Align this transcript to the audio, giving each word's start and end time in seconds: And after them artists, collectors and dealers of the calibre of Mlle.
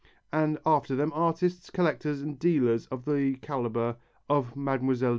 And 0.33 0.57
after 0.65 0.95
them 0.95 1.11
artists, 1.13 1.69
collectors 1.69 2.23
and 2.23 2.39
dealers 2.39 2.87
of 2.87 3.05
the 3.05 3.35
calibre 3.43 3.97
of 4.27 4.55
Mlle. 4.55 4.79